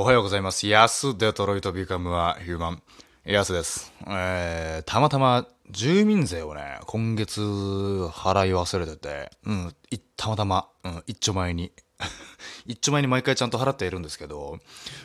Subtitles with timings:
[0.00, 0.66] おはようございます。
[0.66, 2.82] 安デトロイトビカムはヒューマン。
[3.26, 3.92] 安です。
[4.08, 9.74] えー、たまたま住民税をね、今月払い忘れてて、うん、
[10.16, 11.72] たまたま、うん、一丁前に。
[12.64, 14.58] 一丁前に毎回ちゃんと払っているんですけど、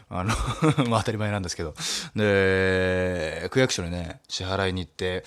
[0.08, 0.34] あの、
[0.88, 1.74] まあ当たり前なんですけど、
[2.16, 5.26] で、区役所にね、支払いに行って、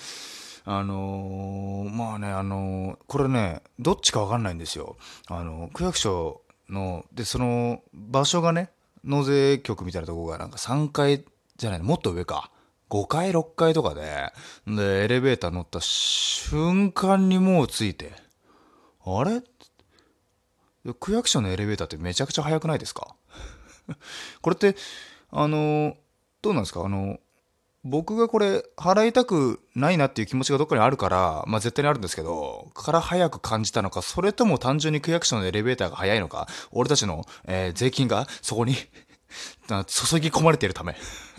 [0.65, 4.97] あのーまあね、あのーこれね、どっちかわかんないんですよ。
[5.27, 8.71] あの、区役所の、で、その、場所がね、
[9.03, 11.23] 納税局みたいなとこがなんか3階
[11.57, 12.51] じゃないの、もっと上か。
[12.89, 14.33] 5階、6階とかで、
[14.65, 18.13] で、エレベーター乗った瞬間にもう着いて、
[19.05, 19.43] あれ？
[20.99, 23.15] 区役所のエレベーターってめちゃくちゃ速くないですか？
[24.41, 24.75] これって、
[25.29, 25.95] あの、
[26.41, 26.83] どうなんですか？
[26.83, 27.19] あの、
[27.83, 38.75] 僕がこれ払いたくないなっていう気持ちがどっかにあるから、まあ絶対にあるんですけど、から早く感じたのか、それとも単純に区役所のエレベーターが早いのか、俺たちの、えー税金がそこに
[39.87, 40.97] 注ぎ込まれているため。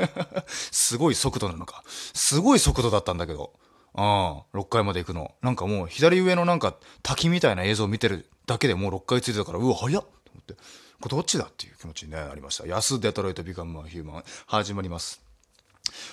[0.48, 1.82] すごい速度なのか。
[1.86, 3.52] すごい速度だったんだけど。
[3.92, 5.34] ああ、6階まで行くの。
[5.42, 10.54] なんかもう左上のなんか滝みたいな映像を見てるだけでもう6階ついてたから、うわ、早っと思って。
[10.54, 12.66] これどっちだっていう気持ちに、ね、なりました。
[12.66, 15.29] 安デトロイトビカムヒューマン始まります。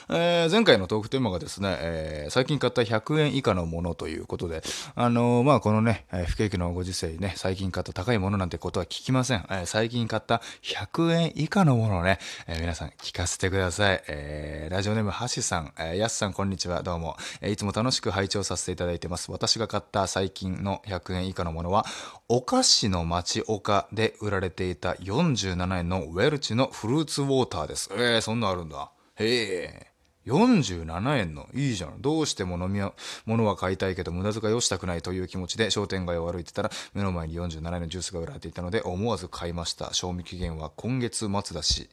[0.10, 4.62] えー前回のトークテーマがですね、えー最近買った100円以下のものということで、
[4.96, 9.46] あのーまあ、このね、え不景気のご時世にね、最近買った高いものなんてことは聞きません。
[9.50, 14.04] え最近買った100円以下のものをね、え皆さん聞かせてください。
[14.08, 19.32] えラジオネームはしさん、えやすさんこんにちは、どうも、えいつも楽しく拝聴させていただいてます。
[19.32, 21.86] 私が買った最近の100円以下のものは、
[22.28, 27.90] お菓子の町岡で売られていた47円のウェルチのフルーツウォーターです。
[27.94, 28.92] えー、そんなあるんだ。
[29.20, 29.88] へえ。
[30.26, 32.02] 47円のいいじゃん。
[32.02, 32.82] どうしても飲み、
[33.26, 39.94] 物は買いたいけど無駄遣いをしたくないという気持ちで商店街を歩いてたら目の前に47円のジュースが売られていたので思わず買いました。
[39.94, 41.90] 賞味期限は今月末だし。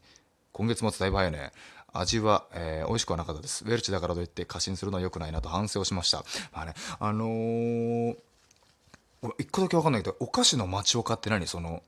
[0.53, 1.53] 今月末だいぶ早いね。
[1.93, 3.65] 味は、えー美味しくはなかったです。
[3.65, 6.25] ウェルチだからといって過信するのは良くないなと反省をしました。
[6.53, 8.17] まあね、あのー、
[9.23, 11.47] 俺一個だけわかんないけど、お菓子の町岡って何？
[11.47, 11.83] その、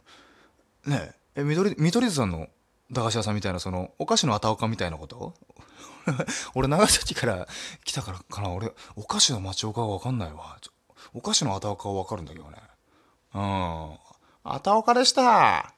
[0.86, 2.48] ねえ、え、緑、見取り図さんの
[2.90, 5.34] 駄菓子屋さんみたいな、その、お菓子のあたおかみたいなこと？
[6.54, 7.48] 俺、長崎から
[7.84, 10.58] 来たからかな、俺、お菓子の町岡がわかんないわ。
[11.14, 12.58] お菓子のあたおかはわかるんだけどね。
[13.34, 13.98] うん。
[14.44, 15.58] あたおかでした。
[15.58, 15.72] あ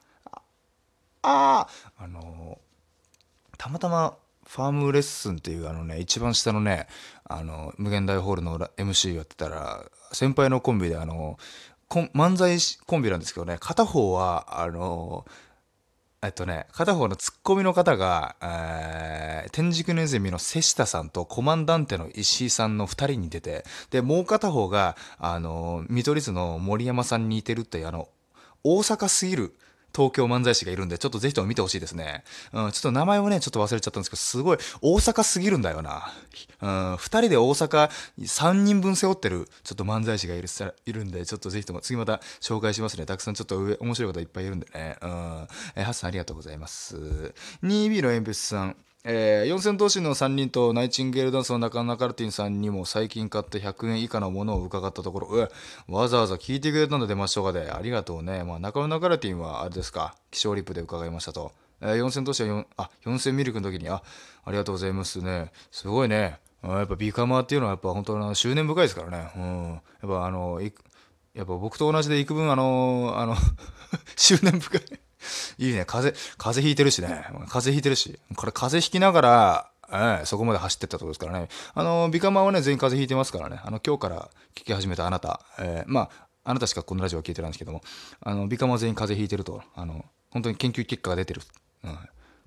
[1.22, 2.58] あ、あの
[3.56, 6.86] たまたま、ファームレッスンっていうあのね、一番下のね、
[7.24, 11.38] あの、無限大ホールの MC やってたら、先輩のコンビであの、
[11.90, 15.26] 漫才コンビなんですけどね、片方は、あの、
[16.20, 28.08] えっとね、片方のツッコミの方が、えー、天竺ネズミの瀬下さんとコマンダンテの石井さんの2人に出て、で、もう片方が、あの、見取り図の森山さんに似てるっていう、あの、
[28.64, 29.54] 大阪すぎる
[29.94, 32.24] 東京漫才師がいるんで、ちょっとぜひとも見てほしいですね。
[32.52, 36.12] うん、ちょっと名前をね、ちょっと忘れちゃったんですけど、すごい大阪すぎるんだよな。
[36.60, 37.90] うん、二人で大阪
[38.26, 40.48] 三人分背負ってる、ちょっと漫才師がいる
[40.86, 43.06] いるんで、ちょっとぜひとも次また紹介しますね。
[43.06, 44.96] たくさんちょっと上、面白い方いっぱいいるんでね。
[45.00, 45.48] うん。
[45.76, 46.96] えー、ハッサンありがとうございます。
[47.62, 48.76] 2B の鉛筆さん。
[49.10, 55.48] えー、四千頭身の3人とナイチンゲールダンスの中野カルティンさんにも最近買った100円以下のものを伺ったところ、
[55.88, 58.44] わざわざ聞いてくれたのでましょうかで、ありがとうね。
[58.44, 61.52] まあ、中野カルティンはあれですか、気象リップで伺いましたと。
[61.80, 64.02] えー、四千頭身は4、あ、四千ミルクの時に、あ、
[64.44, 65.52] ありがとうございますね。
[65.70, 66.38] すごいね。
[66.62, 69.30] やっぱビカマーっていうのはやっぱ本当に執念深いですからね。
[69.36, 69.72] うん。
[69.72, 73.36] やっぱあの、やっぱ僕と同じで幾分あの、あの、
[74.16, 75.07] 執念深い。
[75.58, 75.84] いいね。
[75.84, 77.08] 風、風邪ひいてるしね。
[77.48, 78.18] 風邪ひいてるし。
[78.36, 81.48] これ風邪ひきながら、ええそこまで走ってったところですからね。
[81.74, 83.60] あの、ビカマンはね、全員風邪ひいてますからね。
[83.64, 86.10] あの、今日から聞き始めたあなた、えーまあ、
[86.44, 87.82] あなたしかこのラジオは聞いてるんですけども、
[88.20, 91.40] あの、ビカマンは全員風邪ひいてると、あの、本当に研究結果が出てる。
[91.84, 91.98] うん。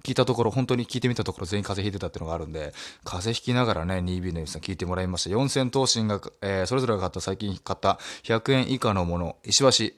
[0.03, 2.73] 聞いたところ、本当に聞いてみたところ全員風邪ひいてたっていうのがあるんで、
[3.03, 5.29] 風邪ひきながらね、2B の F さん聞いてもらいました。
[5.29, 9.95] 四千頭身が、えーそれぞれが買った、最近買った100円以下のもの、石橋、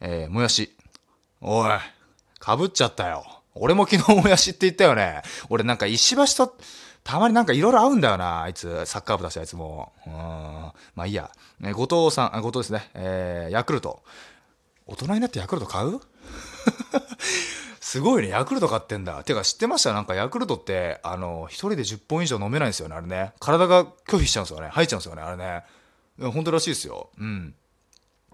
[0.00, 0.76] えーもやし。
[1.40, 1.70] おい、
[2.38, 3.24] かぶっちゃったよ。
[3.54, 5.22] 俺も昨日もやしって言ったよね。
[5.48, 6.56] 俺なんか石橋と、
[7.02, 8.84] たまになんかいろいろ合うんだよな、あいつ。
[8.86, 9.92] サッカー部だし、あいつも。
[10.06, 10.12] うん。
[10.12, 10.74] ま
[11.04, 11.30] あいいや。
[11.58, 12.90] ね後藤さん、後藤ですね。
[12.94, 14.02] えー、ヤクルト。
[14.86, 16.00] 大人になってヤクルト買う？
[17.80, 19.24] すごいね、ヤクルト買ってんだ。
[19.24, 19.92] てか知ってました？
[19.94, 23.32] なんかヤクルトって、あの、一人で10本以上飲めないんですよね、あれね。
[23.40, 24.68] 体が拒否しちゃうんですよね。
[24.68, 25.64] 吐いちゃうんですよね、あれね。
[26.32, 27.10] 本当らしいですよ。
[27.18, 27.54] うん。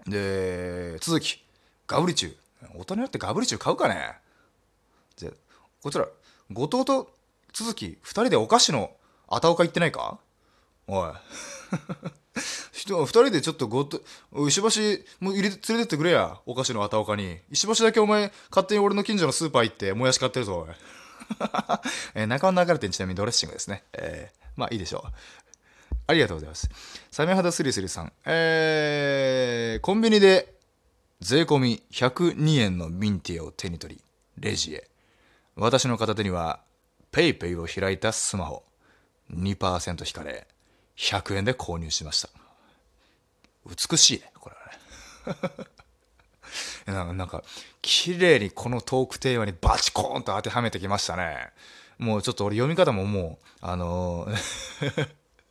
[0.05, 1.43] で、続き、
[1.87, 2.37] ガブリチュウ。
[2.75, 4.15] 大人になってガブリチュウ買うかね？
[5.15, 5.33] じゃあ
[5.81, 6.07] こちら、
[6.51, 7.11] 後藤と
[7.53, 8.91] 続き、二人でお菓子の
[9.27, 10.19] あたおか行ってないか？
[10.87, 11.11] おい。
[12.73, 14.01] 人二人でちょっとごと、
[14.47, 16.39] 石橋も入れ連れてってくれや。
[16.45, 17.39] お菓子のあたおかに。
[17.51, 20.75] 石橋だけお前、勝手に俺の近所のスーパー行って、もやし買ってるぞ、おい。
[22.15, 23.83] えー、中尾流れてちなみにドレッシングですね。
[23.93, 25.11] えー、まあいいでしょう。
[26.07, 26.69] ありがとうございます。
[27.11, 28.13] サメ肌スリスリさん。
[28.25, 30.56] えー、コンビニで
[31.19, 34.01] 税込み102円のミンティアを手に取り、
[34.37, 34.87] レジへ。
[35.55, 36.61] 私の片手には、
[37.11, 38.63] ペイペイを開いたスマホ。
[39.33, 40.47] 2%引かれ、
[40.95, 42.29] 100円で購入しました。
[43.65, 44.55] 美しいね、これ
[45.33, 45.57] は
[46.85, 47.13] ね。
[47.17, 47.43] なんか、
[47.81, 51.49] 綺麗にこのトークテーマにバチコーンと当てはめてきましたね。
[51.97, 55.09] もうちょっと俺読み方ももう、あのー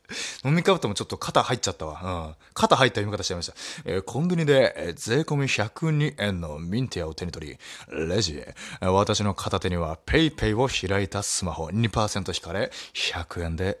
[0.45, 2.27] 飲みかぶってもちょっと肩入っちゃったわ。
[2.27, 2.35] うん。
[2.53, 3.53] 肩入った読み方しちゃいました。
[3.85, 7.57] えー、コンビニで、税込み102円のミンティアを手に取り、
[7.89, 8.41] レジ、
[8.81, 13.79] 私の片手には PayPay を開いたスマホ2%引かれ、100円で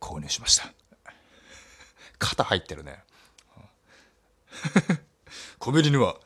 [0.00, 0.72] 購入しました。
[2.18, 3.02] 肩入ってるね。
[5.58, 6.16] コンビニには、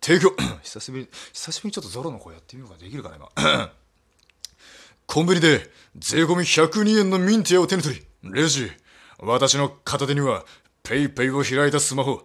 [0.00, 3.28] 提供 久しぶり、久しぶりにちょっとゾロの声やってみようかできるかな、今。
[5.06, 8.72] コンビニで税込み102円のミンティアを手に取り、レジ
[9.24, 10.44] 私の片手には
[10.82, 12.22] PayPay を開いたスマホ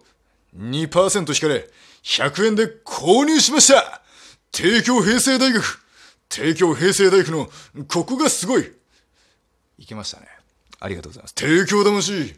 [0.56, 1.68] 2%引かれ
[2.02, 4.02] 100円で購入しました。
[4.50, 5.84] 帝京平成大学
[6.28, 7.48] 帝京平成大学の
[7.86, 8.72] ここがすごい。
[9.78, 10.26] いけましたね。
[10.80, 11.34] ありがとうございます。
[11.34, 12.34] 帝京魂。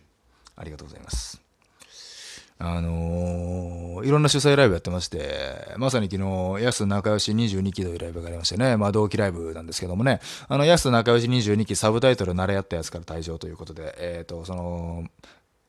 [0.57, 1.41] ありがとうございます。
[2.59, 3.60] あのー、
[4.05, 15.05] いろんな主催ライブやってまして、まさに昨日、安仲良し22期というライブがありましてね、まあ同期ライブなんですけどもね、あの、安仲良し22期サブタイトル慣れ合ったやつから退場ということで、えっ、ー、と、その、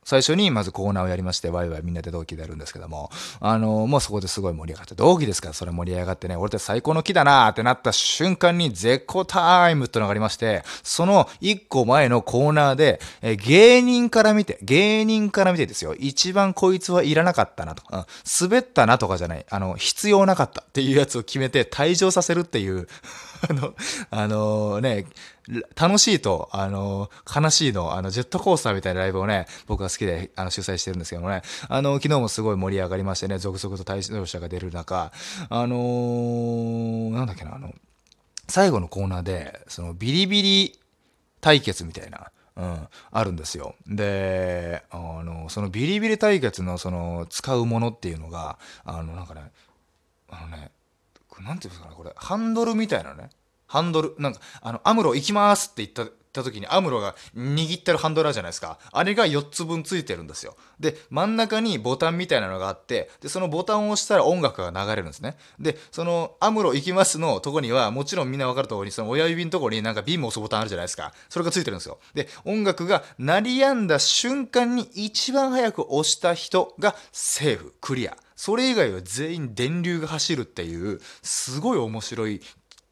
[0.04, 18.06] 最初にまずコーナーをやりまして、ワイワイみんなで同期でやるんですけども、あの、もうそこですごい盛り上がって、同期ですからそれ盛り上がってね、俺たち最高の木だなーってなった瞬間に絶好タイムってのがありまして、その一個前のコーナーで、え芸人から見て、芸人から見てですよ、一番こいつはいらなかったなと、うん、
[18.42, 22.88] 滑ったなとかじゃない、あの、必要なかったっていうやつを決めて退場させるっていう。
[23.50, 23.74] あの、
[24.12, 25.06] あのね、
[25.76, 35.12] 楽しいと、あの、悲しいの、あの、ジェットコースターみたいなライブをね、僕が好きで、あの、主催してるんですけどもね、あの、昨日もすごい盛り上がりましてね、続々と対象者が出る中、
[35.50, 37.74] あのー、なんだっけな、あの、
[38.48, 40.80] 最後のコーナーで、その、ビリビリ
[41.42, 43.76] 対決みたいな、うん、あるんですよ。
[43.88, 49.52] で、あの、そのビリビリ対決のその使うものっていうのが、あの、なんかね、
[50.30, 50.72] あのね、
[51.40, 53.30] なんていうんですかね、これ、ハンドルみたいなね、
[53.72, 58.80] ハンドル、なんか、あの、アムロ行きますって言った、た時にアムロが握ってるハンドラーじゃないですか。
[58.92, 60.56] あれが4つ分ついてるんですよ。
[60.80, 65.38] で、真ん中にボタンみたいなのがあって、で、そのボタンを押したら音楽が流れるんですね。
[65.60, 71.14] で、そのアムロ行きますのとこには、もちろんみんなわかる通り、その親指のところになんかビーム押すボタンあるじゃないですか。
[71.30, 72.00] それがついてるんですよ。
[72.14, 78.18] で、音楽が鳴り止んだ瞬間に一番早く押した人がセーフ、クリア。
[78.42, 82.42] それ以外は全員電流が走るっていう、すごい面白い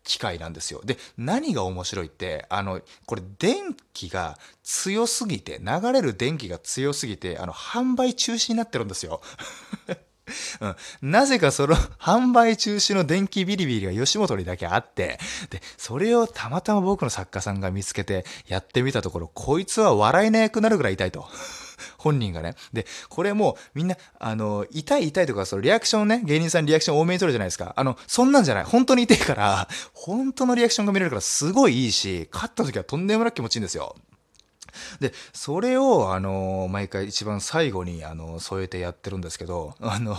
[0.09, 0.81] 機械なんですよ。
[0.83, 9.21] で、何が面白いって、あの、これ電気が強すぎて、流れる電気が強すぎて、あの、販売中止になってるんですよ。
[10.61, 10.67] う
[11.07, 15.19] ん、なぜかその販売中止の電気ビリビリが吉本にだけあって、
[15.51, 21.27] で、それをたまたま僕の作家さんが見つけてやってみたところ、こいつは笑えなくなるぐらい痛いと。
[21.97, 22.55] 本人がね。
[22.73, 27.73] で、これもみんな、あの、痛い痛いとか、そのリアクションね、芸人さんリアクション多めに取るじゃないですか。
[27.75, 28.63] あの、そんなんじゃない。
[28.63, 33.95] 本当に痛いから、本当のリアクションが見れるからすごいいいし、勝った時はとんでもなく気持ちいいんですよ。
[34.99, 40.15] で、それを、あの、毎回一番最後に、あの、添えてやってるんですけど、あの、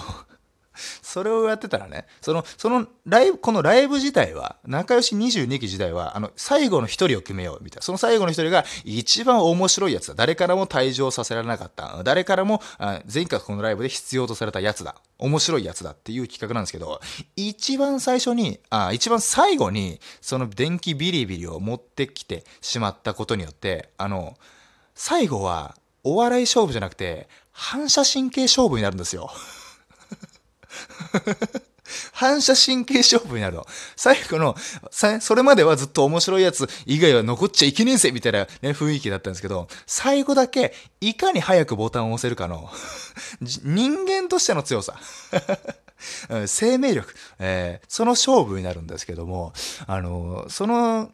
[0.74, 7.82] それをやってたらね、その、そのライブ、このライブ自体は、仲良し22期時代は、あの、最後の一人を決めよう、みたいな。
[7.82, 10.14] その最後の一人が一番面白いやつだ。
[10.14, 12.02] 誰からも退場させられなかった。
[12.04, 12.62] 誰からも、
[13.12, 14.94] 前回このライブで必要とされたやつだ。
[15.18, 17.00] 面白いやつだっていう企画なんですけど、
[17.36, 24.36] 一番最初に、あ、一番最後に、その電気ビリビリを持ってきてしまったことによって、あの、
[24.94, 29.30] 最後は、お笑い勝負じゃなくて、反射神経勝負になるんですよ。
[32.12, 33.66] 反射神経勝負になるの。
[33.96, 34.54] 最後の、
[35.20, 42.70] それまではずっと面白いやつ以外は残っちゃいけねえぜみたいなね、雰囲気だったんですけど、最後だけいかに早くボタンを押せるかの
[43.40, 44.98] 人間としての強さ。
[46.46, 49.52] 生命力、えー、その勝負になるんですけども、
[49.86, 51.10] あの、その、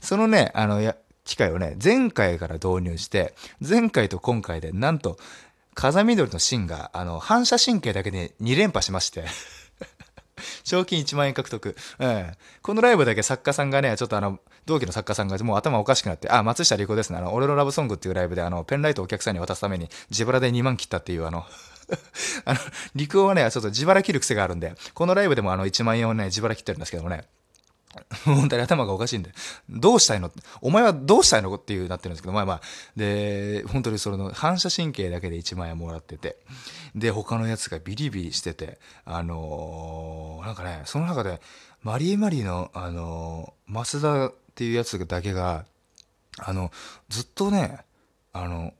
[0.00, 3.34] そのね、あの、機械をね、前回から導入して、
[3.66, 5.18] 前回と今回でなんと
[5.74, 9.24] 風緑の芯が、あの、反射神経だけで2連覇しまして
[10.64, 11.76] 賞金1万円獲得。
[11.98, 12.32] うん。
[12.62, 17.18] このライブだけ作家さんがね、ちょっとあの、同期の作家さんがもう頭おかしくなって、あ、松下理子ですね。
[17.18, 21.44] あの、俺のラブソングっていうライブで、あの、ペンライトをお客さんに渡すために、自腹で2万切ったっていう、あの、
[22.44, 22.60] あの、
[22.94, 27.24] 陸王はね、ちょっと自腹切る癖があるんで、このライブでもあの1万円をね、自腹切ってるんですけどもね、
[28.24, 29.30] 本当に頭がおかしいんで、
[29.68, 30.30] どうしたいの？
[30.60, 31.54] お前はどうしたいの？
[31.54, 32.60] っていうなってるんですけど、まあまあ、
[32.96, 36.38] で、本当にその反射神経だけで1万円もらってて、
[36.94, 41.40] で、他のやつがビリビリしてて、あのー、なんかね、その中で、
[41.82, 45.66] マリーマリーの、あのー、増田っていうやつだけが、
[46.38, 46.70] あの、
[47.08, 47.78] ずっとね、
[48.32, 48.72] あの、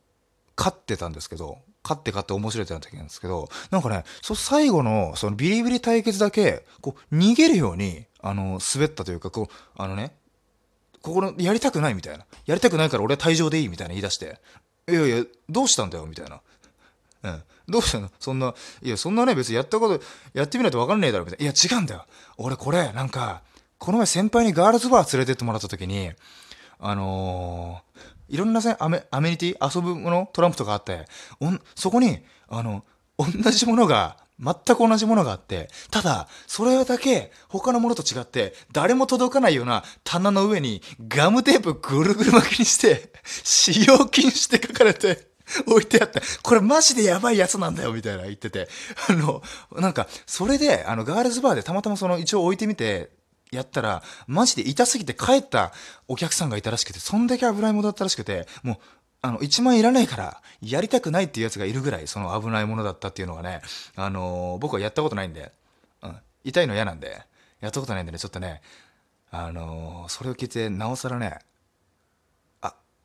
[0.56, 10.14] 勝ってたんですけど、勝って勝って面白いってなった時なんですけど、なんかね、そ最後の、そのビリビリ対決だけ、こう、逃げるように、あの、滑ったというか、こう、あのね、
[11.02, 12.24] ここの、やりたくないみたいな。
[12.46, 14.40] やりたくないから俺は退場でいいみたいな言い出して、
[14.88, 16.06] いやいや、どうしたんだよ？
[16.06, 16.40] みたいな。
[17.24, 17.42] うん。
[17.68, 18.10] どうしたの？
[18.18, 20.02] そんな、いや、そんなね、別にやったこと、
[20.32, 21.44] やってみないと分かんねえだろ、みたいな。
[21.44, 22.06] いや、違うんだよ。
[22.38, 23.42] 俺これ、なんか、
[23.78, 26.12] この前先輩にガールズバー連れてってもらった時に、
[26.78, 31.04] あのー、いろんなせアメアメニティ遊ぶものトランプとかあって
[31.74, 32.82] そこにあの
[33.18, 45.34] 同じものが全く同じものがあって、ただ、それだけ他のものと違って、誰も届かないような棚の上にガムテープぐるぐる巻きにして、使用禁止って書かれて、
[45.66, 46.20] 置いてあった。
[46.42, 48.68] これマジでやばいやつなんだよ、みたいな言ってて。
[49.08, 53.10] あの、なんか、それで、あの、ガールズバーでたまたまその、一応置いてみて、
[53.52, 55.72] やったら、マジで痛すぎて帰った
[56.08, 58.76] お客さんがいたらしくて、そんだけ危ないもだったらしくて、もう、
[59.24, 63.62] あの、1万いらないから、やりたくないっていうやつがいるぐらい、その危ないものだったっていうのがね、
[63.96, 65.50] あのー、僕はやったことないんで、
[66.02, 67.22] うん、痛いの嫌なんで、
[67.62, 68.60] やったことないんでね、ちょっとね、
[69.30, 71.38] あのー、それを聞いて、なおさらね、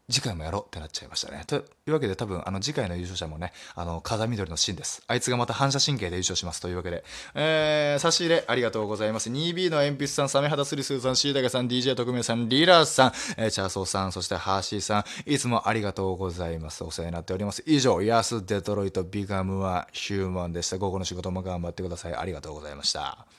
[0.09, 1.43] 次回もやろうってなっちゃいましたね。
[1.45, 5.03] というわけで多分あの次回の優勝者もね、あの風見鶏のシンです。
[5.07, 7.03] あいつがまた反射神経で優勝しますというわけで、
[7.35, 9.29] えー、差し入れありがとうございます。
[9.29, 16.83] 2B の鉛筆さん、サメ肌スリスーさん、シータケさん、DJ 特命さん、リラーさん、えー、チャーソーさん、そしてハーシーさん、いつもありがとうございます。
[16.83, 17.63] お世話になっております。
[17.65, 20.77] 以上、ヤスデトロイトビカムはヒューマンでした。
[20.77, 22.15] 午後の仕事も頑張ってください。
[22.15, 23.38] ありがとうございました。